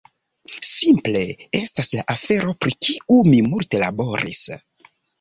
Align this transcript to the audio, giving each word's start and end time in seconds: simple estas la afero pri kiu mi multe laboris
simple 0.69 1.21
estas 1.59 1.91
la 1.99 2.07
afero 2.15 2.57
pri 2.65 2.75
kiu 2.89 3.23
mi 3.31 3.47
multe 3.55 3.87
laboris 3.87 4.47